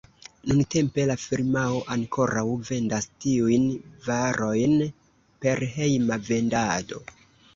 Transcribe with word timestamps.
Nuntempe 0.51 1.03
la 1.09 1.15
firmao 1.23 1.81
ankoraŭ 1.95 2.45
vendas 2.69 3.07
tiujn 3.25 3.67
varojn 4.07 4.75
per 5.45 5.61
hejma 5.75 6.19
vendado. 6.31 7.05